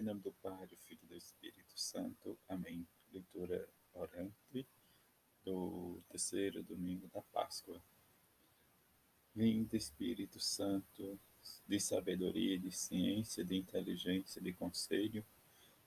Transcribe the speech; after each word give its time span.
Em 0.00 0.02
nome 0.02 0.20
do 0.22 0.32
Pai, 0.42 0.66
do 0.66 0.76
Filho 0.78 0.98
e 1.02 1.06
do 1.08 1.14
Espírito 1.14 1.78
Santo. 1.78 2.34
Amém. 2.48 2.86
Leitura 3.12 3.68
orante 3.92 4.66
do 5.44 6.00
terceiro 6.08 6.62
domingo 6.62 7.06
da 7.12 7.20
Páscoa. 7.20 7.78
Vinde, 9.36 9.76
Espírito 9.76 10.40
Santo, 10.40 11.18
de 11.68 11.78
sabedoria, 11.78 12.58
de 12.58 12.72
ciência, 12.72 13.44
de 13.44 13.54
inteligência, 13.54 14.40
de 14.40 14.54
conselho, 14.54 15.22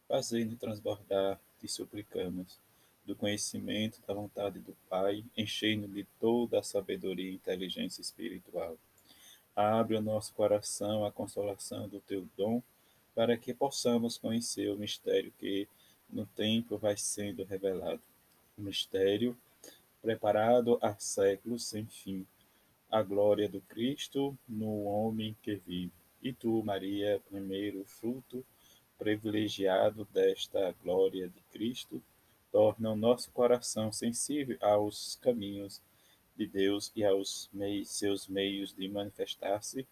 fazendo 0.07 0.55
transbordar, 0.57 1.41
te 1.59 1.68
suplicamos, 1.68 2.59
do 3.04 3.16
conhecimento 3.16 4.00
da 4.05 4.14
vontade 4.14 4.59
do 4.59 4.77
Pai, 4.88 5.25
enchendo 5.36 5.88
de 5.88 6.04
toda 6.20 6.59
a 6.59 6.64
sabedoria 6.64 7.32
e 7.32 7.34
inteligência 7.34 8.02
espiritual. 8.02 8.77
Abre 9.55 9.95
o 9.95 10.02
nosso 10.04 10.36
coração 10.36 11.04
à 11.04 11.11
consolação 11.11 11.89
do 11.89 12.00
teu 12.00 12.30
dom 12.38 12.61
para 13.16 13.38
que 13.38 13.54
possamos 13.54 14.18
conhecer 14.18 14.70
o 14.70 14.77
mistério 14.77 15.34
que 15.38 15.67
no 16.09 16.26
tempo 16.26 16.77
vai 16.77 16.98
sendo 16.98 17.44
revelado. 17.44 18.02
O 18.58 18.62
mistério 18.62 19.38
preparado 20.02 20.77
há 20.81 20.95
séculos 20.99 21.66
sem 21.66 21.86
fim, 21.86 22.26
a 22.91 23.02
glória 23.02 23.48
do 23.49 23.62
Cristo 23.62 24.38
no 24.48 24.84
homem 24.84 25.36
que 25.41 25.55
vive. 25.55 25.91
E 26.22 26.31
tu, 26.31 26.63
Maria, 26.63 27.22
primeiro 27.30 27.84
fruto 27.86 28.45
privilegiado 28.98 30.08
desta 30.14 30.73
glória 30.84 31.27
de 31.27 31.41
Cristo, 31.52 32.02
torna 32.52 32.91
o 32.91 32.95
nosso 32.95 33.31
coração 33.31 33.91
sensível 33.91 34.58
aos 34.61 35.17
caminhos 35.22 35.81
de 36.38 36.48
Deus 36.48 36.91
e 36.95 37.03
aos 37.03 37.50
meios, 37.52 37.89
seus 37.89 38.27
meios 38.27 38.73
de 38.73 38.88
manifestar-se 38.88 39.88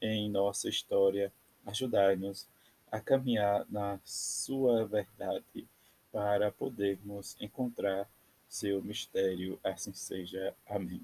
em 0.00 0.30
nossa 0.30 0.68
história. 0.68 1.32
Ajudai-nos 1.64 2.48
a 2.92 3.00
caminhar 3.00 3.66
na 3.70 3.98
sua 4.04 4.86
verdade 4.86 5.66
para 6.12 6.52
podermos 6.52 7.34
encontrar 7.40 8.06
seu 8.46 8.82
mistério. 8.82 9.58
Assim 9.64 9.94
seja. 9.94 10.54
Amém. 10.66 11.00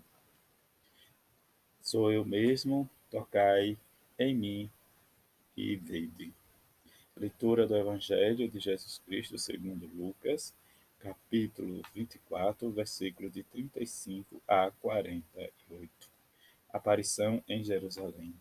Sou 1.81 2.13
eu 2.13 2.27
mesmo, 2.27 2.89
tocai 3.11 3.79
em 4.19 4.35
mim 4.35 4.71
e 5.57 5.77
vede. 5.77 6.31
Leitura 7.17 7.67
do 7.67 7.75
Evangelho 7.75 8.49
de 8.51 8.61
Jesus 8.61 9.01
Cristo 9.07 9.39
segundo 9.39 9.87
Lucas, 9.87 10.55
capítulo 10.99 11.83
24, 11.95 12.71
versículo 12.71 13.31
de 13.31 13.43
35 13.45 14.43
a 14.47 14.71
48. 14.83 15.91
Aparição 16.71 17.43
em 17.49 17.65
Jerusalém. 17.65 18.35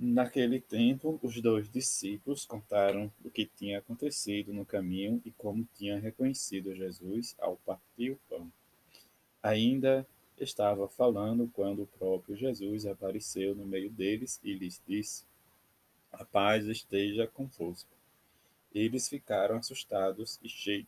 Naquele 0.00 0.60
tempo, 0.60 1.18
os 1.24 1.42
dois 1.42 1.68
discípulos 1.68 2.46
contaram 2.46 3.12
o 3.24 3.28
que 3.28 3.44
tinha 3.44 3.80
acontecido 3.80 4.52
no 4.52 4.64
caminho 4.64 5.20
e 5.24 5.32
como 5.32 5.66
tinham 5.74 5.98
reconhecido 5.98 6.72
Jesus 6.72 7.34
ao 7.36 7.56
partir 7.56 8.12
o 8.12 8.20
pão. 8.30 8.48
Ainda 9.42 10.06
estava 10.38 10.86
falando 10.88 11.50
quando 11.52 11.82
o 11.82 11.86
próprio 11.98 12.36
Jesus 12.36 12.86
apareceu 12.86 13.56
no 13.56 13.66
meio 13.66 13.90
deles 13.90 14.38
e 14.44 14.54
lhes 14.54 14.80
disse: 14.86 15.24
A 16.12 16.24
paz 16.24 16.66
esteja 16.66 17.26
convosco. 17.26 17.90
Eles 18.72 19.08
ficaram 19.08 19.56
assustados 19.56 20.38
e 20.44 20.48
cheios 20.48 20.86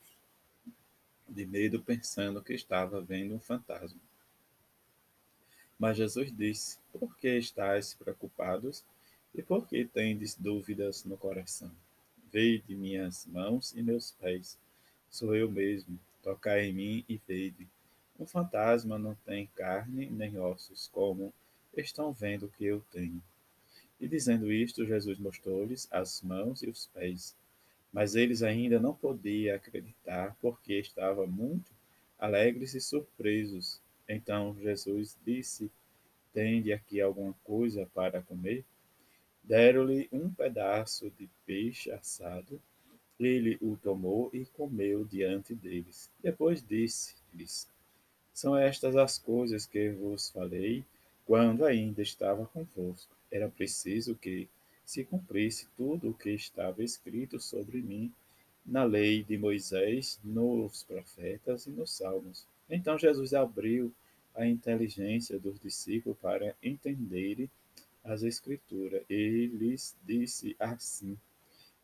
de 1.28 1.44
medo, 1.44 1.82
pensando 1.82 2.40
que 2.40 2.54
estava 2.54 3.00
vendo 3.00 3.34
um 3.34 3.40
fantasma. 3.40 4.00
Mas 5.76 5.96
Jesus 5.96 6.30
disse: 6.30 6.78
Por 6.92 7.16
que 7.16 7.36
estáis 7.36 7.92
preocupados 7.94 8.84
e 9.34 9.42
por 9.42 9.66
que 9.68 9.84
tendes 9.84 10.34
dúvidas 10.34 11.04
no 11.04 11.16
coração? 11.16 11.70
Veide 12.32 12.74
minhas 12.74 13.26
mãos 13.26 13.72
e 13.74 13.82
meus 13.82 14.10
pés. 14.12 14.58
Sou 15.10 15.34
eu 15.34 15.50
mesmo. 15.50 15.98
Tocai 16.22 16.66
em 16.66 16.72
mim 16.72 17.04
e 17.08 17.20
veide. 17.26 17.66
Um 18.18 18.26
fantasma 18.26 18.98
não 18.98 19.14
tem 19.24 19.48
carne 19.56 20.10
nem 20.10 20.38
ossos, 20.38 20.88
como 20.92 21.32
estão 21.76 22.12
vendo 22.12 22.52
que 22.56 22.64
eu 22.64 22.84
tenho. 22.92 23.22
E 24.00 24.08
dizendo 24.08 24.52
isto, 24.52 24.86
Jesus 24.86 25.18
mostrou-lhes 25.18 25.88
as 25.90 26.22
mãos 26.22 26.62
e 26.62 26.68
os 26.68 26.86
pés. 26.88 27.34
Mas 27.92 28.14
eles 28.14 28.42
ainda 28.42 28.78
não 28.78 28.94
podiam 28.94 29.56
acreditar, 29.56 30.36
porque 30.40 30.74
estavam 30.74 31.26
muito 31.26 31.70
alegres 32.18 32.74
e 32.74 32.80
surpresos. 32.80 33.80
Então 34.08 34.56
Jesus 34.60 35.16
disse: 35.24 35.70
Tende 36.32 36.72
aqui 36.72 37.00
alguma 37.00 37.34
coisa 37.44 37.88
para 37.94 38.22
comer? 38.22 38.64
Deram-lhe 39.42 40.08
um 40.12 40.30
pedaço 40.30 41.10
de 41.18 41.28
peixe 41.46 41.90
assado. 41.90 42.60
Ele 43.18 43.58
o 43.60 43.76
tomou 43.76 44.30
e 44.32 44.44
comeu 44.46 45.04
diante 45.04 45.54
deles. 45.54 46.10
Depois 46.22 46.62
disse-lhes: 46.62 47.68
São 48.32 48.56
estas 48.56 48.96
as 48.96 49.18
coisas 49.18 49.66
que 49.66 49.90
vos 49.90 50.30
falei 50.30 50.84
quando 51.26 51.64
ainda 51.64 52.02
estava 52.02 52.46
convosco. 52.46 53.14
Era 53.30 53.48
preciso 53.48 54.14
que 54.14 54.48
se 54.84 55.04
cumprisse 55.04 55.68
tudo 55.76 56.10
o 56.10 56.14
que 56.14 56.30
estava 56.30 56.82
escrito 56.82 57.38
sobre 57.38 57.80
mim 57.80 58.12
na 58.66 58.84
lei 58.84 59.22
de 59.22 59.38
Moisés, 59.38 60.18
nos 60.24 60.82
profetas 60.82 61.66
e 61.66 61.70
nos 61.70 61.92
salmos. 61.92 62.44
Então 62.68 62.98
Jesus 62.98 63.32
abriu 63.34 63.92
a 64.34 64.46
inteligência 64.46 65.38
dos 65.38 65.58
discípulos 65.60 66.18
para 66.18 66.54
entenderem 66.62 67.50
as 68.10 68.22
Escrituras. 68.22 69.02
E 69.08 69.46
lhes 69.46 69.96
disse 70.04 70.56
assim: 70.58 71.16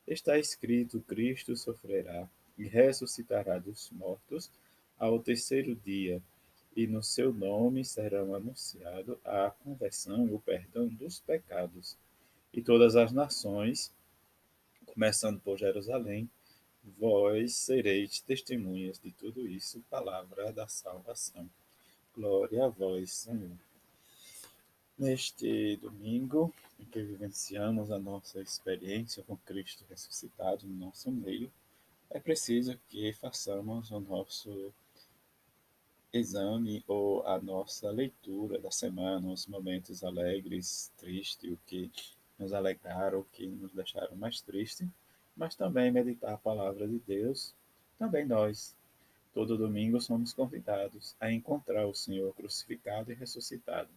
Está 0.07 0.39
escrito: 0.39 1.01
Cristo 1.01 1.57
sofrerá 1.57 2.29
e 2.59 2.65
ressuscitará 2.65 3.59
dos 3.59 3.91
mortos 3.91 4.51
ao 4.99 5.21
terceiro 5.21 5.75
dia, 5.75 6.23
e 6.75 6.87
no 6.87 7.03
seu 7.03 7.33
nome 7.33 7.85
serão 7.85 8.35
anunciado 8.35 9.19
a 9.25 9.51
conversão 9.63 10.27
e 10.27 10.33
o 10.33 10.41
perdão 10.41 10.89
dos 10.89 11.21
pecados. 11.21 11.97
E 12.53 12.63
todas 12.63 12.97
as 12.97 13.13
nações, 13.13 13.93
começando 14.87 15.39
por 15.41 15.59
Jerusalém, 15.59 16.29
vós 16.99 17.55
sereis 17.57 18.21
testemunhas 18.21 18.99
de 18.99 19.11
tudo 19.13 19.47
isso, 19.47 19.85
palavra 19.91 20.53
da 20.53 20.67
salvação. 20.67 21.49
Glória 22.15 22.65
a 22.65 22.69
vós, 22.69 23.13
Senhor. 23.13 23.66
Neste 24.99 25.77
domingo, 25.77 26.53
em 26.81 26.85
que 26.85 27.03
vivenciamos 27.03 27.91
a 27.91 27.99
nossa 27.99 28.41
experiência 28.41 29.23
com 29.25 29.37
Cristo 29.37 29.85
ressuscitado 29.89 30.67
no 30.67 30.87
nosso 30.87 31.11
meio, 31.11 31.53
é 32.11 32.19
preciso 32.19 32.79
que 32.89 33.13
façamos 33.13 33.91
o 33.91 34.01
nosso 34.01 34.73
exame 36.13 36.83
ou 36.87 37.27
a 37.27 37.39
nossa 37.41 37.91
leitura 37.91 38.59
da 38.59 38.71
semana, 38.71 39.31
os 39.31 39.47
momentos 39.47 40.03
alegres, 40.03 40.91
tristes, 40.97 41.53
o 41.53 41.59
que 41.67 41.91
nos 42.39 42.53
alegraram, 42.53 43.21
o 43.21 43.25
que 43.25 43.47
nos 43.47 43.73
deixaram 43.73 44.17
mais 44.17 44.41
tristes, 44.41 44.89
mas 45.37 45.55
também 45.55 45.91
meditar 45.91 46.33
a 46.33 46.39
palavra 46.39 46.89
de 46.89 46.99
Deus, 47.01 47.55
também 47.99 48.25
nós, 48.25 48.75
Todo 49.37 49.59
domingo 49.59 50.01
somos 50.01 50.33
convidados 50.33 51.15
a 51.21 51.31
encontrar 51.31 51.87
o 51.87 51.95
Senhor 51.95 52.33
crucificado 52.35 53.13
e 53.13 53.15
ressuscitado. 53.15 53.91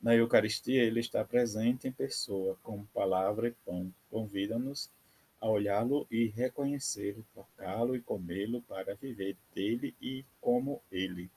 Na 0.00 0.14
Eucaristia, 0.14 0.82
ele 0.82 1.00
está 1.00 1.22
presente 1.22 1.86
em 1.86 1.92
pessoa, 1.92 2.56
como 2.62 2.86
palavra 2.86 3.48
e 3.48 3.50
pão. 3.50 3.92
Convida-nos 4.10 4.90
a 5.38 5.46
olhá-lo 5.46 6.06
e 6.10 6.26
reconhecê-lo, 6.26 7.24
tocá-lo 7.34 7.94
e 7.94 8.00
comê-lo 8.00 8.62
para 8.62 8.94
viver 8.94 9.36
dele 9.54 9.94
e 10.00 10.24
como 10.40 10.80
ele. 10.90 11.30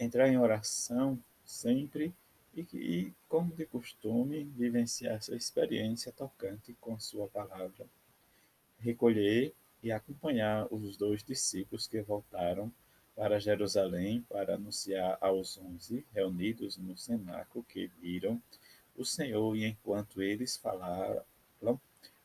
Entrar 0.00 0.28
em 0.28 0.38
oração 0.38 1.18
sempre 1.44 2.14
e, 2.54 2.66
e, 2.72 3.12
como 3.28 3.54
de 3.54 3.66
costume, 3.66 4.44
vivenciar 4.56 5.16
essa 5.16 5.34
experiência 5.34 6.10
tocante 6.12 6.74
com 6.80 6.98
Sua 6.98 7.28
palavra. 7.28 7.86
Recolher 8.78 9.54
e 9.82 9.92
acompanhar 9.92 10.66
os 10.70 10.96
dois 10.96 11.22
discípulos 11.22 11.86
que 11.86 12.00
voltaram 12.00 12.72
para 13.16 13.40
Jerusalém 13.40 14.24
para 14.28 14.54
anunciar 14.54 15.16
aos 15.20 15.56
onze 15.56 16.04
reunidos 16.12 16.76
no 16.76 16.96
cenáculo 16.96 17.64
que 17.64 17.86
viram 18.00 18.40
o 18.94 19.04
Senhor 19.04 19.56
e 19.56 19.64
enquanto 19.64 20.22
eles 20.22 20.56
falaram, 20.56 21.24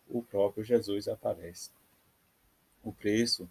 o 0.08 0.22
próprio 0.22 0.64
Jesus 0.64 1.08
aparece. 1.08 1.72
O 2.84 2.92
preço 2.92 3.50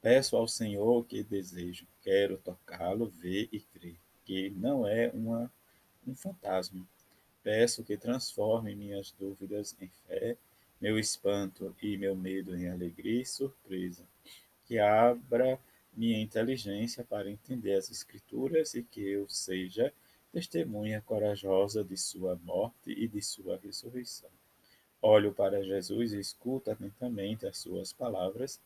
peço 0.00 0.36
ao 0.36 0.48
Senhor 0.48 1.04
que 1.04 1.22
desejo, 1.22 1.86
quero 2.02 2.38
tocá-lo, 2.38 3.06
ver 3.06 3.48
e 3.52 3.60
crer, 3.60 3.96
que 4.24 4.50
não 4.50 4.86
é 4.86 5.10
uma, 5.12 5.52
um 6.06 6.14
fantasma. 6.14 6.86
Peço 7.42 7.84
que 7.84 7.96
transforme 7.96 8.74
minhas 8.74 9.12
dúvidas 9.12 9.76
em 9.80 9.88
fé 10.06 10.36
meu 10.80 10.98
espanto 10.98 11.74
e 11.82 11.96
meu 11.96 12.14
medo 12.14 12.54
em 12.54 12.68
alegria 12.68 13.22
e 13.22 13.26
surpresa, 13.26 14.04
que 14.66 14.78
abra 14.78 15.58
minha 15.96 16.20
inteligência 16.20 17.02
para 17.02 17.30
entender 17.30 17.74
as 17.74 17.90
Escrituras 17.90 18.74
e 18.74 18.82
que 18.82 19.00
eu 19.00 19.28
seja 19.28 19.92
testemunha 20.30 21.00
corajosa 21.00 21.82
de 21.82 21.96
sua 21.96 22.36
morte 22.44 22.90
e 22.90 23.08
de 23.08 23.22
sua 23.22 23.56
ressurreição. 23.56 24.28
Olho 25.00 25.32
para 25.32 25.64
Jesus 25.64 26.12
e 26.12 26.20
escuto 26.20 26.70
atentamente 26.70 27.46
as 27.46 27.56
suas 27.56 27.92
palavras, 27.92 28.60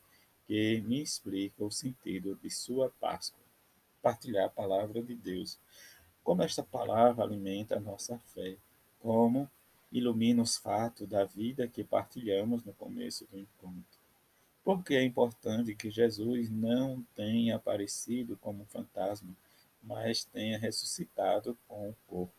que 0.45 0.81
me 0.81 1.01
explicam 1.01 1.67
o 1.67 1.71
sentido 1.71 2.37
de 2.41 2.49
sua 2.49 2.89
Páscoa. 2.99 3.39
Partilhar 4.01 4.47
a 4.47 4.49
palavra 4.49 5.01
de 5.01 5.15
Deus. 5.15 5.57
Como 6.23 6.43
esta 6.43 6.63
palavra 6.63 7.23
alimenta 7.23 7.77
a 7.77 7.79
nossa 7.79 8.17
fé, 8.17 8.57
como 8.99 9.49
ilumina 9.91 10.41
os 10.41 10.57
fatos 10.57 11.07
da 11.07 11.23
vida 11.23 11.67
que 11.67 11.83
partilhamos 11.83 12.63
no 12.63 12.73
começo 12.73 13.25
do 13.31 13.37
encontro. 13.37 13.90
Porque 14.63 14.93
é 14.93 15.03
importante 15.03 15.75
que 15.75 15.89
Jesus 15.89 16.49
não 16.49 17.01
tenha 17.15 17.55
aparecido 17.55 18.37
como 18.37 18.63
um 18.63 18.67
fantasma, 18.67 19.35
mas 19.81 20.23
tenha 20.23 20.59
ressuscitado 20.59 21.57
com 21.67 21.89
o 21.89 21.95
corpo. 22.07 22.33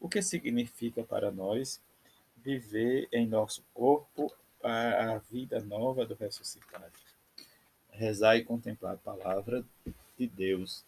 O 0.00 0.08
que 0.08 0.20
significa 0.20 1.04
para 1.04 1.30
nós 1.30 1.80
viver 2.36 3.08
em 3.12 3.26
nosso 3.26 3.64
corpo 3.72 4.32
a 4.62 5.18
vida 5.30 5.60
nova 5.60 6.04
do 6.04 6.14
ressuscitado? 6.14 6.92
Rezar 7.90 8.36
e 8.36 8.44
contemplar 8.44 8.94
a 8.94 8.98
palavra 8.98 9.64
de 10.18 10.26
Deus. 10.26 10.84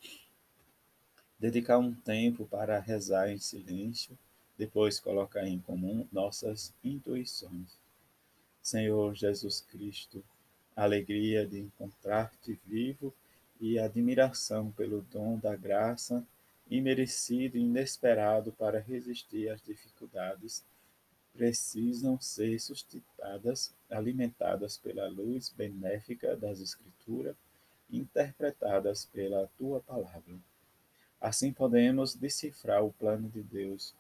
Dedicar 1.39 1.79
um 1.79 1.95
tempo 1.95 2.47
para 2.47 2.81
rezar 2.81 3.31
em 3.31 3.39
silêncio, 3.39 4.19
depois 4.59 4.99
colocar 4.99 5.47
em 5.47 5.61
comum 5.61 6.07
nossas 6.11 6.75
intuições. 6.83 7.79
Senhor 8.61 9.15
Jesus 9.15 9.61
Cristo, 9.61 10.23
alegria 10.83 11.47
de 11.47 11.59
encontrar-te 11.59 12.59
vivo 12.67 13.13
e 13.61 13.79
admiração 13.79 14.71
pelo 14.71 15.03
dom 15.03 15.39
da 15.39 15.57
graça 15.57 16.25
imerecido 16.71 17.57
e 17.57 17.63
inesperado 17.63 18.53
para 18.53 18.79
resistir 18.79 19.49
às 19.49 19.61
dificuldades, 19.63 20.65
precisam 21.33 22.21
ser 22.21 22.59
sustentadas, 22.61 23.73
alimentadas 23.91 24.77
pela 24.77 25.09
luz 25.09 25.49
benéfica 25.51 26.37
das 26.37 26.61
Escrituras, 26.61 27.37
interpretadas 27.91 29.07
pela 29.07 29.49
tua 29.59 29.81
palavra. 29.81 30.35
Assim 31.21 31.53
podemos 31.53 32.15
decifrar 32.15 32.85
o 32.85 32.93
plano 32.93 33.29
de 33.29 33.43
Deus, 33.43 33.95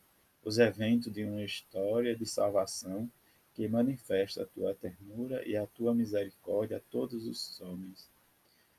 os 0.44 0.58
eventos 0.58 1.12
de 1.12 1.24
uma 1.24 1.42
história 1.42 2.14
de 2.14 2.26
salvação 2.26 3.10
que 3.58 3.66
manifesta 3.66 4.44
a 4.44 4.46
tua 4.46 4.72
ternura 4.72 5.44
e 5.44 5.56
a 5.56 5.66
tua 5.66 5.92
misericórdia 5.92 6.76
a 6.76 6.80
todos 6.92 7.26
os 7.26 7.60
homens. 7.60 8.08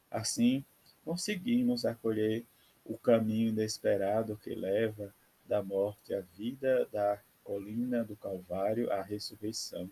Assim, 0.10 0.64
conseguimos 1.04 1.84
acolher 1.84 2.46
o 2.86 2.98
caminho 2.98 3.50
inesperado 3.50 4.38
que 4.38 4.56
leva 4.56 5.14
da 5.46 5.62
morte 5.62 6.14
à 6.14 6.22
vida, 6.22 6.88
da 6.94 7.22
colina 7.44 8.06
do 8.06 8.16
Calvário 8.16 8.90
à 8.90 9.02
ressurreição 9.02 9.90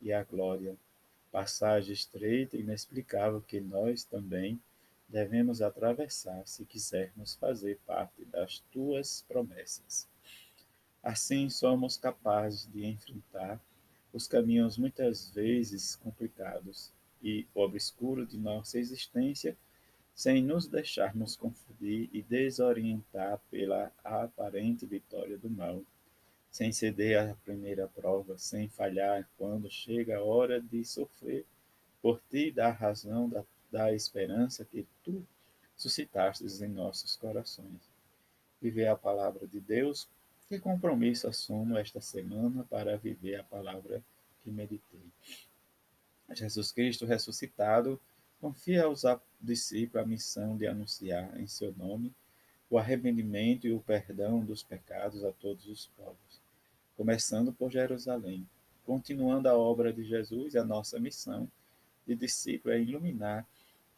e 0.00 0.14
à 0.14 0.24
glória. 0.24 0.78
Passagem 1.30 1.92
estreita 1.92 2.56
e 2.56 2.60
inexplicável 2.60 3.42
que 3.42 3.60
nós 3.60 4.02
também 4.02 4.58
devemos 5.06 5.60
atravessar 5.60 6.42
se 6.46 6.64
quisermos 6.64 7.34
fazer 7.34 7.78
parte 7.86 8.24
das 8.24 8.60
tuas 8.72 9.26
promessas. 9.28 10.08
Assim 11.02 11.50
somos 11.50 11.98
capazes 11.98 12.66
de 12.72 12.86
enfrentar 12.86 13.60
os 14.12 14.28
caminhos 14.28 14.76
muitas 14.76 15.30
vezes 15.30 15.96
complicados 15.96 16.92
e 17.22 17.46
obscuros 17.54 18.28
de 18.28 18.38
nossa 18.38 18.78
existência, 18.78 19.56
sem 20.14 20.42
nos 20.42 20.66
deixarmos 20.66 21.36
confundir 21.36 22.10
e 22.12 22.22
desorientar 22.22 23.40
pela 23.50 23.90
aparente 24.04 24.84
vitória 24.84 25.38
do 25.38 25.48
mal, 25.48 25.82
sem 26.50 26.70
ceder 26.70 27.30
à 27.30 27.34
primeira 27.44 27.88
prova, 27.88 28.36
sem 28.36 28.68
falhar 28.68 29.26
quando 29.38 29.70
chega 29.70 30.18
a 30.18 30.22
hora 30.22 30.60
de 30.60 30.84
sofrer, 30.84 31.46
por 32.02 32.20
ti 32.30 32.50
dar 32.50 32.72
razão 32.72 33.28
da, 33.28 33.42
da 33.70 33.94
esperança 33.94 34.64
que 34.64 34.86
tu 35.02 35.24
suscitastes 35.76 36.60
em 36.60 36.68
nossos 36.68 37.16
corações. 37.16 37.80
Viver 38.60 38.86
a 38.86 38.96
palavra 38.96 39.46
de 39.46 39.60
Deus 39.60 40.06
que 40.52 40.58
compromisso 40.58 41.26
assumo 41.26 41.78
esta 41.78 41.98
semana 41.98 42.62
para 42.64 42.98
viver 42.98 43.36
a 43.36 43.42
palavra 43.42 44.04
que 44.44 44.50
meditei? 44.50 45.00
Jesus 46.30 46.70
Cristo 46.70 47.06
ressuscitado 47.06 47.98
confia 48.38 48.84
aos 48.84 49.02
discípulos 49.40 50.04
a 50.04 50.06
missão 50.06 50.54
de 50.58 50.66
anunciar 50.66 51.40
em 51.40 51.46
seu 51.46 51.74
nome 51.74 52.12
o 52.68 52.76
arrependimento 52.76 53.66
e 53.66 53.72
o 53.72 53.80
perdão 53.80 54.44
dos 54.44 54.62
pecados 54.62 55.24
a 55.24 55.32
todos 55.32 55.66
os 55.66 55.86
povos, 55.96 56.40
começando 56.98 57.50
por 57.50 57.70
Jerusalém. 57.70 58.46
Continuando 58.84 59.48
a 59.48 59.56
obra 59.56 59.90
de 59.90 60.04
Jesus, 60.04 60.54
a 60.54 60.64
nossa 60.64 61.00
missão 61.00 61.50
de 62.06 62.14
discípulo 62.14 62.74
é 62.74 62.80
iluminar 62.80 63.46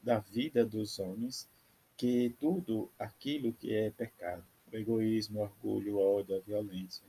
da 0.01 0.21
vida 0.21 0.65
dos 0.65 1.01
homens 1.01 1.49
que 1.97 2.33
tudo 2.39 2.89
aquilo 2.97 3.53
que 3.53 3.75
é 3.75 3.91
pecado 3.91 4.45
egoísmo, 4.77 5.41
orgulho, 5.41 5.99
ódio, 5.99 6.43
violência, 6.47 7.05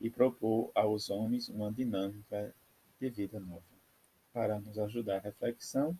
e 0.00 0.10
propor 0.10 0.70
aos 0.74 1.10
homens 1.10 1.48
uma 1.48 1.72
dinâmica 1.72 2.54
de 3.00 3.10
vida 3.10 3.38
nova. 3.40 3.62
Para 4.32 4.58
nos 4.58 4.78
ajudar 4.78 5.16
a 5.16 5.20
reflexão, 5.20 5.96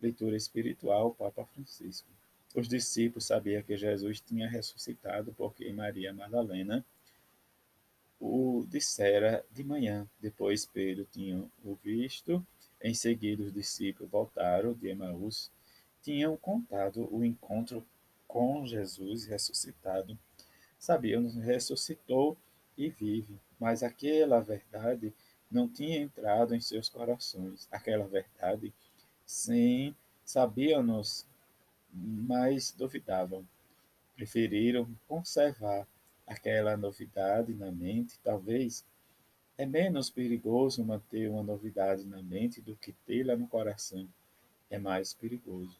leitura 0.00 0.36
espiritual, 0.36 1.14
Papa 1.14 1.44
Francisco. 1.46 2.08
Os 2.54 2.68
discípulos 2.68 3.26
sabiam 3.26 3.62
que 3.62 3.76
Jesus 3.76 4.20
tinha 4.20 4.48
ressuscitado 4.48 5.34
porque 5.36 5.70
Maria 5.72 6.12
Madalena 6.12 6.84
o 8.18 8.64
dissera 8.68 9.44
de 9.52 9.62
manhã. 9.62 10.08
Depois 10.20 10.64
Pedro 10.64 11.06
tinha 11.10 11.44
o 11.64 11.74
visto. 11.74 12.44
Em 12.80 12.94
seguida, 12.94 13.42
os 13.42 13.52
discípulos 13.52 14.10
voltaram 14.10 14.72
de 14.72 14.88
Emaús. 14.88 15.50
Tinham 16.02 16.36
contado 16.36 17.08
o 17.14 17.24
encontro 17.24 17.84
com 18.26 18.66
Jesus 18.66 19.26
ressuscitado. 19.26 20.18
Sabíamos, 20.78 21.34
ressuscitou 21.36 22.36
e 22.76 22.88
vive, 22.90 23.38
mas 23.58 23.82
aquela 23.82 24.40
verdade 24.40 25.12
não 25.50 25.68
tinha 25.68 25.98
entrado 25.98 26.54
em 26.54 26.60
seus 26.60 26.88
corações. 26.88 27.68
Aquela 27.70 28.06
verdade, 28.06 28.72
sim, 29.24 29.94
sabiam-nos, 30.24 31.26
mas 31.92 32.72
duvidavam. 32.72 33.46
Preferiram 34.14 34.88
conservar 35.06 35.86
aquela 36.26 36.76
novidade 36.76 37.54
na 37.54 37.70
mente, 37.70 38.18
talvez 38.22 38.84
é 39.58 39.64
menos 39.64 40.10
perigoso 40.10 40.84
manter 40.84 41.30
uma 41.30 41.42
novidade 41.42 42.04
na 42.04 42.22
mente 42.22 42.60
do 42.60 42.76
que 42.76 42.92
tê-la 43.06 43.36
no 43.36 43.48
coração. 43.48 44.06
É 44.68 44.78
mais 44.78 45.14
perigoso 45.14 45.78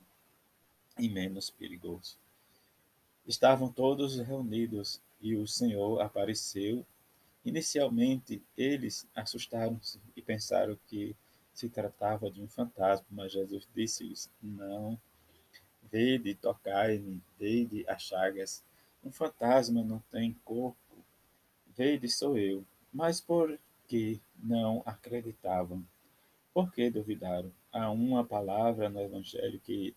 e 0.99 1.09
menos 1.09 1.51
perigoso. 1.51 2.19
Estavam 3.27 3.73
todos 3.73 4.19
reunidos 4.19 5.01
e 5.21 5.35
o 5.35 5.47
Senhor 5.47 6.01
apareceu. 6.01 6.87
Inicialmente, 7.45 8.43
eles 8.57 9.09
assustaram-se 9.15 10.01
e 10.15 10.23
pensaram 10.23 10.79
que 10.87 11.17
se 11.53 11.69
tratava 11.69 12.31
de 12.31 12.41
um 12.41 12.47
fantasma, 12.47 13.07
mas 13.11 13.33
Jesus 13.33 13.67
disse-lhes: 13.75 14.31
Não, 14.41 14.99
vede, 15.91 16.35
tocai-me, 16.35 17.21
vede 17.39 17.85
as 17.89 18.03
chagas. 18.03 18.63
Um 19.03 19.11
fantasma 19.11 19.83
não 19.83 19.99
tem 20.11 20.35
corpo. 20.45 20.77
Vede, 21.77 22.09
sou 22.09 22.39
eu. 22.39 22.65
Mas 22.93 23.21
por 23.21 23.59
que 23.89 24.21
não 24.39 24.83
acreditavam? 24.87 25.85
Por 26.53 26.73
que 26.73 26.91
duvidaram? 26.91 27.53
Há 27.73 27.91
uma 27.91 28.25
palavra 28.25 28.89
no 28.89 29.01
Evangelho 29.01 29.61
que 29.61 29.95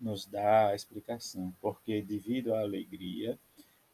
nos 0.00 0.26
dá 0.26 0.68
a 0.68 0.74
explicação, 0.74 1.54
porque 1.60 2.00
devido 2.00 2.54
à 2.54 2.60
alegria, 2.60 3.38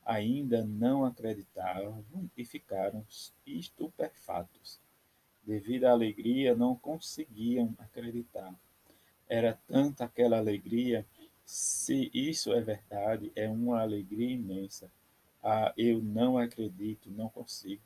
ainda 0.04 0.64
não 0.64 1.04
acreditavam 1.04 2.04
e 2.36 2.44
ficaram 2.44 3.04
estupefatos. 3.44 4.78
Devido 5.42 5.84
à 5.84 5.90
alegria, 5.90 6.54
não 6.54 6.76
conseguiam 6.76 7.74
acreditar. 7.78 8.54
Era 9.28 9.58
tanta 9.66 10.04
aquela 10.04 10.38
alegria, 10.38 11.04
se 11.44 12.10
isso 12.14 12.52
é 12.52 12.60
verdade, 12.60 13.32
é 13.34 13.48
uma 13.48 13.80
alegria 13.80 14.30
imensa. 14.30 14.90
Ah, 15.42 15.72
eu 15.76 16.00
não 16.00 16.38
acredito, 16.38 17.10
não 17.10 17.28
consigo. 17.28 17.82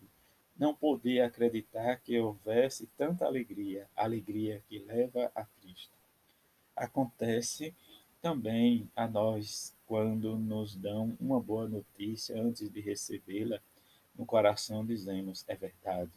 Não 0.58 0.74
podia 0.74 1.26
acreditar 1.26 1.96
que 2.00 2.18
houvesse 2.18 2.86
tanta 2.98 3.24
alegria, 3.24 3.88
alegria 3.96 4.62
que 4.68 4.78
leva 4.78 5.32
a 5.34 5.44
Cristo. 5.44 5.96
Acontece 6.76 7.74
também 8.20 8.88
a 8.94 9.06
nós, 9.08 9.74
quando 9.86 10.36
nos 10.36 10.76
dão 10.76 11.16
uma 11.20 11.40
boa 11.40 11.68
notícia 11.68 12.40
antes 12.40 12.68
de 12.68 12.80
recebê-la, 12.80 13.60
no 14.16 14.26
coração 14.26 14.84
dizemos: 14.84 15.44
é 15.48 15.54
verdade. 15.54 16.10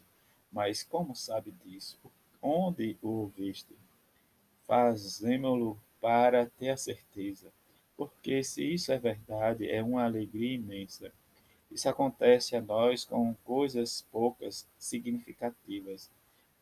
Mas 0.52 0.82
como 0.82 1.14
sabe 1.14 1.52
disso? 1.64 1.98
Onde 2.40 2.96
o 3.02 3.08
ouviste? 3.08 3.74
Fazemos-lo 4.66 5.78
para 6.00 6.46
ter 6.46 6.70
a 6.70 6.76
certeza, 6.76 7.50
porque 7.96 8.42
se 8.42 8.62
isso 8.74 8.92
é 8.92 8.98
verdade, 8.98 9.68
é 9.68 9.82
uma 9.82 10.04
alegria 10.04 10.54
imensa. 10.54 11.12
Isso 11.70 11.88
acontece 11.88 12.54
a 12.54 12.60
nós 12.60 13.04
com 13.04 13.34
coisas 13.44 14.06
poucas 14.12 14.66
significativas, 14.78 16.10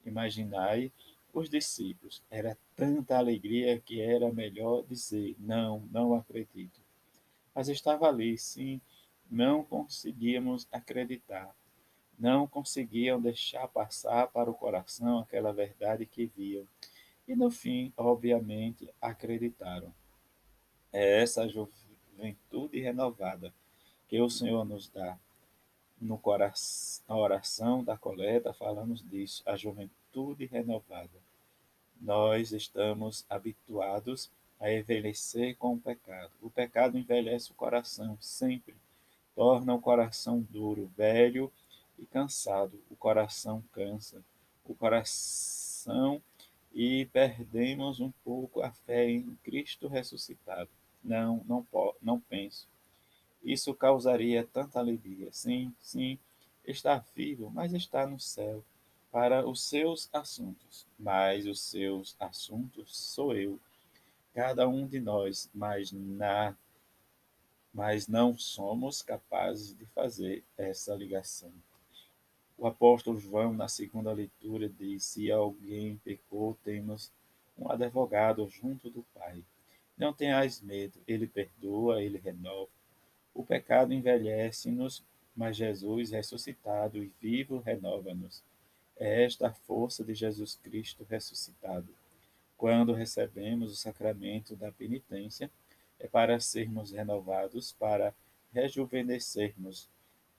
Imaginai 0.05 0.91
os 1.33 1.49
discípulos. 1.49 2.23
Era 2.31 2.57
tanta 2.77 3.17
alegria 3.17 3.81
que 3.81 4.01
era 4.01 4.33
melhor 4.33 4.85
dizer: 4.85 5.35
Não, 5.39 5.81
não 5.91 6.15
acredito. 6.15 6.81
Mas 7.55 7.69
estava 7.69 8.09
ali, 8.09 8.37
sim, 8.39 8.81
não 9.31 9.65
conseguíamos 9.65 10.69
acreditar. 10.71 11.55
Não 12.19 12.47
conseguiam 12.47 13.21
deixar 13.21 13.67
passar 13.69 14.29
para 14.29 14.51
o 14.51 14.55
coração 14.55 15.19
aquela 15.19 15.53
verdade 15.53 16.07
que 16.07 16.27
viam. 16.27 16.67
E 17.27 17.35
no 17.35 17.51
fim, 17.51 17.93
obviamente, 17.97 18.89
acreditaram. 19.01 19.93
É 20.93 21.23
essa 21.23 21.49
juventude 21.49 22.81
renovada 22.81 23.53
que 24.09 24.21
o 24.21 24.29
Senhor 24.29 24.65
nos 24.65 24.89
dá. 24.89 25.19
No 26.03 26.19
coração, 26.19 27.05
na 27.09 27.17
oração 27.17 27.85
da 27.85 27.97
coleta, 27.97 28.53
falamos 28.53 29.09
disso, 29.09 29.41
a 29.47 29.57
juventude 29.57 30.47
renovada. 30.47 31.09
Nós 32.01 32.51
estamos 32.51 33.25
habituados 33.31 34.29
a 34.59 34.73
envelhecer 34.73 35.57
com 35.57 35.75
o 35.75 35.81
pecado. 35.81 36.33
O 36.43 36.51
pecado 36.51 36.99
envelhece 36.99 37.53
o 37.53 37.55
coração 37.55 38.19
sempre, 38.21 38.75
torna 39.37 39.73
o 39.73 39.81
coração 39.81 40.41
duro, 40.51 40.91
velho 40.97 41.53
e 41.97 42.05
cansado. 42.05 42.83
O 42.91 42.97
coração 42.97 43.63
cansa, 43.73 44.25
o 44.65 44.75
coração 44.75 46.21
e 46.75 47.07
perdemos 47.13 48.01
um 48.01 48.11
pouco 48.25 48.61
a 48.61 48.73
fé 48.73 49.09
em 49.09 49.39
Cristo 49.45 49.87
ressuscitado. 49.87 50.69
Não, 51.05 51.45
não, 51.47 51.65
não 52.03 52.19
penso. 52.19 52.67
Isso 53.43 53.75
causaria 53.75 54.47
tanta 54.53 54.79
alegria. 54.79 55.29
Sim, 55.33 55.75
sim, 55.81 56.19
está 56.65 57.05
vivo, 57.15 57.51
mas 57.51 57.73
está 57.73 58.07
no 58.07 58.19
céu 58.19 58.65
para 59.11 59.47
os 59.47 59.63
seus 59.63 60.09
assuntos. 60.13 60.87
Mas 60.99 61.47
os 61.47 61.61
seus 61.61 62.17
assuntos 62.19 62.97
sou 62.97 63.37
eu, 63.37 63.61
cada 64.33 64.69
um 64.69 64.87
de 64.87 65.01
nós, 65.01 65.51
mas 65.55 65.93
na 65.93 66.57
mas 67.75 68.07
não 68.07 68.37
somos 68.37 69.01
capazes 69.01 69.75
de 69.75 69.87
fazer 69.87 70.45
essa 70.59 70.95
ligação. 70.95 71.51
O 72.59 72.67
apóstolo 72.67 73.19
João, 73.19 73.55
na 73.55 73.67
segunda 73.67 74.13
leitura, 74.13 74.69
diz: 74.69 75.05
Se 75.05 75.33
alguém 75.33 75.97
pecou, 76.05 76.57
temos 76.63 77.11
um 77.59 77.71
advogado 77.71 78.47
junto 78.49 78.91
do 78.91 79.03
Pai. 79.15 79.43
Não 79.97 80.13
tenhais 80.13 80.61
medo, 80.61 81.01
ele 81.09 81.27
perdoa, 81.27 82.03
ele 82.03 82.19
renova. 82.19 82.71
O 83.35 83.45
pecado 83.45 83.93
envelhece-nos, 83.95 85.03
mas 85.35 85.57
Jesus, 85.57 86.11
ressuscitado 86.11 87.03
e 87.03 87.11
vivo, 87.21 87.59
renova-nos. 87.59 88.43
É 88.97 89.25
esta 89.25 89.49
a 89.49 89.53
força 89.53 90.05
de 90.05 90.15
Jesus 90.15 90.59
Cristo 90.63 91.07
ressuscitado. 91.09 91.89
Quando 92.57 92.93
recebemos 92.93 93.73
o 93.73 93.77
sacramento 93.77 94.55
da 94.55 94.71
penitência, 94.71 95.51
é 95.99 96.07
para 96.07 96.39
sermos 96.39 96.93
renovados, 96.93 97.73
para 97.73 98.15
rejuvenescermos. 98.53 99.89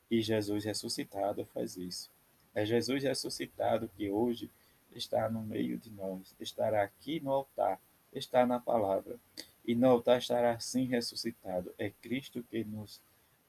E 0.09 0.21
Jesus 0.21 0.63
ressuscitado 0.63 1.45
faz 1.45 1.75
isso. 1.75 2.11
É 2.53 2.65
Jesus 2.65 3.03
ressuscitado 3.03 3.89
que 3.97 4.09
hoje 4.09 4.49
está 4.93 5.27
no 5.27 5.41
meio 5.41 5.77
de 5.77 5.89
nós, 5.89 6.35
estará 6.39 6.83
aqui 6.83 7.19
no 7.19 7.31
altar, 7.31 7.81
está 8.13 8.45
na 8.45 8.59
palavra 8.59 9.19
e 9.65 9.75
no 9.75 9.87
altar 9.87 10.19
estará 10.19 10.53
assim 10.53 10.85
ressuscitado. 10.85 11.73
É 11.77 11.89
Cristo 11.89 12.43
que 12.43 12.63
nos 12.63 13.01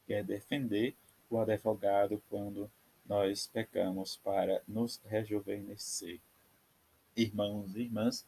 quer 0.06 0.24
defender, 0.24 0.94
o 1.28 1.38
advogado, 1.38 2.22
quando 2.28 2.70
nós 3.06 3.46
pecamos 3.46 4.16
para 4.16 4.62
nos 4.66 5.00
rejuvenescer. 5.06 6.20
Irmãos 7.16 7.74
e 7.74 7.82
irmãs, 7.82 8.24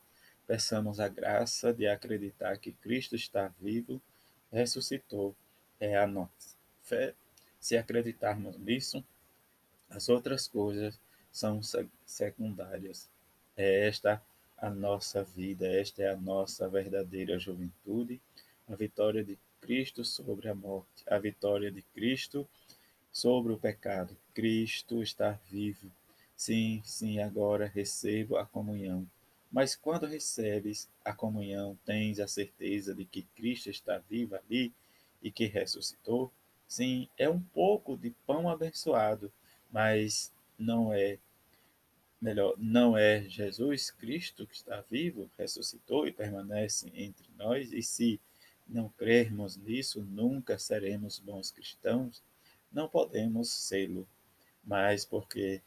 peçamos 0.47 1.01
a 1.01 1.09
graça 1.09 1.73
de 1.73 1.87
acreditar 1.87 2.59
que 2.59 2.73
Cristo 2.73 3.15
está 3.17 3.49
vivo, 3.61 4.01
ressuscitou. 4.53 5.35
É 5.79 5.97
a 5.97 6.07
nossa 6.07 6.57
fé. 6.83 7.15
Se 7.61 7.77
acreditarmos 7.77 8.57
nisso, 8.59 9.05
as 9.91 10.09
outras 10.09 10.49
coisas 10.49 10.99
são 11.31 11.61
secundárias. 12.05 13.11
É 13.57 13.87
esta 13.87 14.23
a 14.59 14.71
nossa 14.71 15.23
vida, 15.23 15.67
esta 15.67 16.03
é 16.03 16.11
a 16.11 16.17
nossa 16.17 16.69
verdadeira 16.69 17.39
juventude, 17.39 18.21
a 18.69 18.75
vitória 18.75 19.23
de 19.23 19.39
Cristo 19.61 20.05
sobre 20.05 20.49
a 20.49 20.55
morte, 20.55 21.05
a 21.07 21.19
vitória 21.19 21.71
de 21.71 21.83
Cristo 21.83 22.49
sobre 23.13 23.53
o 23.53 23.59
pecado. 23.59 24.17
Cristo 24.35 25.03
está 25.03 25.39
vivo. 25.51 25.91
Sim, 26.37 26.83
sim, 26.85 27.19
agora 27.19 27.67
recebo 27.67 28.37
a 28.37 28.47
comunhão. 28.47 29.07
Mas 29.51 29.75
quando 29.75 30.07
recebes 30.07 30.89
a 31.05 31.13
comunhão, 31.13 31.79
tens 31.85 32.21
a 32.21 32.29
certeza 32.29 32.95
de 32.95 33.05
que 33.05 33.23
Cristo 33.35 33.71
está 33.71 33.99
vivo 33.99 34.37
ali 34.37 34.73
e 35.23 35.31
que 35.31 35.47
ressuscitou? 35.47 36.31
Sim, 36.69 37.09
é 37.17 37.29
um 37.29 37.41
pouco 37.41 37.97
de 37.97 38.11
pão 38.27 38.49
abençoado, 38.49 39.33
mas 39.71 40.33
não 40.59 40.93
é 40.93 41.19
melhor, 42.21 42.55
não 42.59 42.97
é 42.97 43.23
Jesus 43.29 43.91
Cristo 43.91 44.47
que 44.47 44.55
está 44.55 44.83
vivo, 44.91 45.31
ressuscitou 45.39 46.07
e 46.07 46.13
permanece 46.13 46.91
entre 46.95 47.29
nós, 47.37 47.73
e 47.73 47.83
se 47.83 48.21
não 48.67 48.89
crermos 48.89 49.57
nisso, 49.57 50.03
nunca 50.03 50.59
seremos 50.59 51.19
bons 51.19 51.51
cristãos, 51.51 52.23
não 52.73 52.89
podemos 52.89 53.51
sê-lo, 53.51 54.09
mas 54.65 55.05
porque 55.05 55.63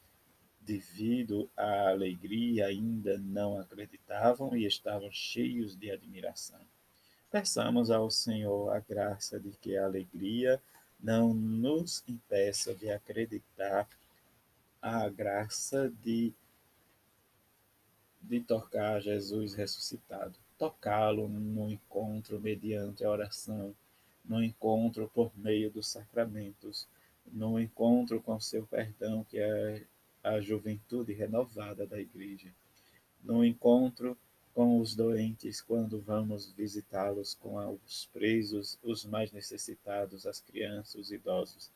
devido 0.60 1.50
à 1.56 1.88
alegria 1.88 2.66
ainda 2.66 3.18
não 3.18 3.58
acreditavam 3.58 4.54
e 4.54 4.66
estavam 4.66 5.10
cheios 5.10 5.74
de 5.74 5.90
admiração. 5.90 6.60
Peçamos 7.30 7.90
ao 7.90 8.10
Senhor 8.10 8.70
a 8.70 8.80
graça 8.80 9.40
de 9.40 9.50
que 9.52 9.76
a 9.76 9.84
alegria 9.84 10.60
não 10.98 11.32
nos 11.32 12.04
impeça 12.06 12.74
de 12.74 12.90
acreditar 12.90 13.88
a 14.82 15.08
graça 15.08 15.92
de, 16.02 16.32
de 18.20 18.40
tocar 18.40 19.00
Jesus 19.00 19.54
ressuscitado, 19.54 20.34
tocá-lo 20.58 21.28
no 21.28 21.70
encontro 21.70 22.40
mediante 22.40 23.04
a 23.04 23.10
oração, 23.10 23.74
no 24.24 24.42
encontro 24.42 25.10
por 25.14 25.32
meio 25.36 25.70
dos 25.70 25.88
sacramentos, 25.88 26.86
no 27.32 27.58
encontro 27.58 28.20
com 28.20 28.38
seu 28.38 28.66
perdão, 28.66 29.24
que 29.24 29.38
é 29.38 29.82
a 30.22 30.40
juventude 30.40 31.12
renovada 31.12 31.86
da 31.86 31.98
Igreja, 32.00 32.48
no 33.22 33.44
encontro 33.44 34.16
com 34.54 34.78
os 34.80 34.94
doentes 34.94 35.60
quando 35.60 36.00
vamos 36.00 36.52
visitá-los, 36.52 37.34
com 37.34 37.56
os 37.86 38.06
presos, 38.12 38.78
os 38.82 39.04
mais 39.04 39.32
necessitados, 39.32 40.26
as 40.26 40.40
crianças, 40.40 40.94
os 40.96 41.10
idosos. 41.10 41.70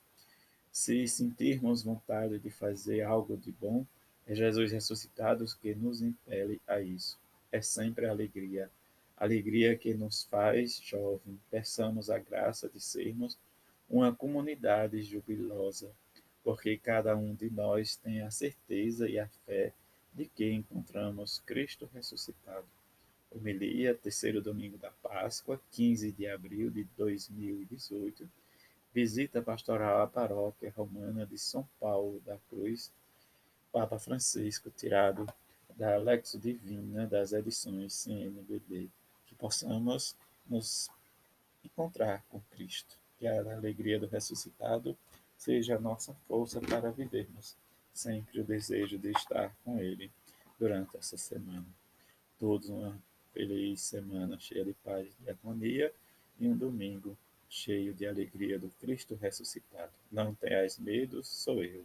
Se 0.71 1.07
sentirmos 1.07 1.83
vontade 1.83 2.39
de 2.39 2.51
fazer 2.51 3.03
algo 3.03 3.37
de 3.37 3.53
bom, 3.53 3.87
é 4.27 4.35
Jesus 4.35 4.73
ressuscitado 4.73 5.45
que 5.61 5.75
nos 5.75 6.01
impele 6.01 6.61
a 6.67 6.81
isso. 6.81 7.19
É 7.53 7.61
sempre 7.61 8.07
a 8.07 8.11
alegria, 8.11 8.71
alegria 9.17 9.77
que 9.77 9.95
nos 9.95 10.25
faz 10.25 10.81
jovem. 10.81 11.39
Peçamos 11.51 12.11
a 12.11 12.19
graça 12.19 12.69
de 12.69 12.81
sermos 12.81 13.39
uma 13.89 14.15
comunidade 14.15 15.03
jubilosa, 15.03 15.91
porque 16.43 16.77
cada 16.79 17.17
um 17.17 17.35
de 17.35 17.51
nós 17.51 17.97
tem 17.97 18.23
a 18.23 18.31
certeza 18.31 19.09
e 19.09 19.19
a 19.19 19.29
fé 19.47 19.73
de 20.13 20.27
que 20.27 20.51
encontramos 20.51 21.43
Cristo 21.45 21.89
ressuscitado. 21.93 22.67
Homilia, 23.31 23.95
terceiro 23.95 24.41
domingo 24.41 24.79
da 24.79 24.91
Páscoa, 25.03 25.61
15 25.73 26.13
de 26.13 26.27
abril 26.27 26.71
de 26.71 26.85
2018 26.97 28.29
Visita 28.95 29.43
pastoral 29.43 30.03
à 30.03 30.07
paróquia 30.07 30.73
romana 30.77 31.27
de 31.27 31.37
São 31.37 31.69
Paulo 31.81 32.23
da 32.25 32.39
Cruz, 32.49 32.93
Papa 33.75 33.99
Francisco, 33.99 34.71
tirado 34.71 35.27
da 35.77 35.97
Lexo 35.97 36.39
Divina 36.39 37.09
das 37.09 37.33
edições 37.33 37.93
CNBB, 37.95 38.89
que 39.27 39.35
possamos 39.35 40.15
nos 40.47 40.89
encontrar 41.65 42.25
com 42.31 42.41
Cristo, 42.53 42.97
que 43.19 43.27
a 43.27 43.41
alegria 43.41 43.99
do 43.99 44.07
ressuscitado 44.07 44.97
seja 45.37 45.75
a 45.75 45.81
nossa 45.81 46.15
força 46.29 46.61
para 46.61 46.93
vivermos 46.93 47.57
sempre 47.93 48.43
o 48.43 48.45
desejo 48.45 48.97
de 48.97 49.11
estar 49.11 49.53
com 49.65 49.81
Ele 49.81 50.09
durante 50.57 50.97
essa 50.97 51.17
semana. 51.17 51.67
Todos 52.39 52.69
uma 52.69 52.97
feliz 53.33 53.81
semana 53.81 54.39
cheia 54.39 54.65
de 54.65 54.73
paz 54.85 55.09
e 55.27 55.29
harmonia 55.29 55.93
e 56.39 56.47
um 56.47 56.57
domingo 56.57 57.19
cheio 57.51 57.93
de 57.93 58.07
alegria 58.07 58.57
do 58.57 58.69
Cristo 58.81 59.19
ressuscitado. 59.21 59.91
Não 60.13 60.33
tenhas 60.33 60.79
medo, 60.79 61.25
sou 61.25 61.65
eu. 61.65 61.85